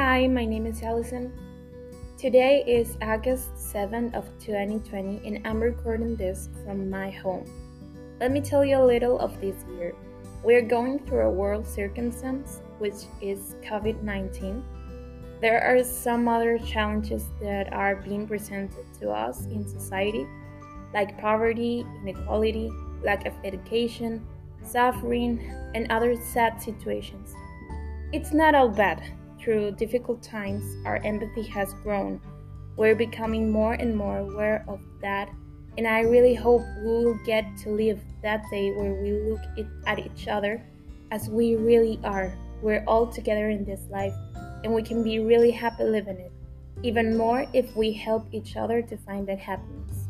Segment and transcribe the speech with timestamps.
[0.00, 1.32] Hi, my name is Allison.
[2.16, 7.44] Today is August 7th of 2020 and I'm recording this from my home.
[8.20, 9.96] Let me tell you a little of this year.
[10.44, 14.62] We're going through a world circumstance which is COVID-19.
[15.40, 20.28] There are some other challenges that are being presented to us in society
[20.94, 22.70] like poverty, inequality,
[23.02, 24.24] lack of education,
[24.62, 25.42] suffering,
[25.74, 27.34] and other sad situations.
[28.12, 29.02] It's not all bad.
[29.48, 32.20] Through difficult times, our empathy has grown.
[32.76, 35.30] We're becoming more and more aware of that,
[35.78, 39.40] and I really hope we will get to live that day where we look
[39.86, 40.62] at each other
[41.10, 42.30] as we really are.
[42.60, 44.12] We're all together in this life,
[44.64, 46.32] and we can be really happy living it.
[46.82, 50.07] Even more if we help each other to find that happiness.